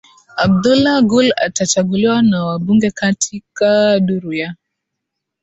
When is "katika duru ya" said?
2.91-4.55